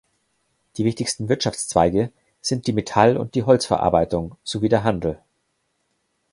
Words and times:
Die 0.77 0.85
wichtigsten 0.85 1.29
Wirtschaftszweige 1.29 2.11
sind 2.41 2.65
die 2.65 2.73
Metall- 2.73 3.17
und 3.17 3.35
die 3.35 3.43
Holzverarbeitung 3.43 4.35
sowie 4.43 4.67
der 4.67 4.83
Handel. 4.83 5.21